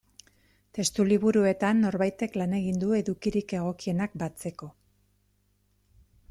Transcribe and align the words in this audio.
Testu 0.77 1.03
liburuetan 1.09 1.83
norbaitek 1.85 2.37
lan 2.43 2.55
egin 2.61 2.81
du 2.85 2.95
edukirik 3.01 3.55
egokienak 3.59 4.17
batzeko. 4.23 4.71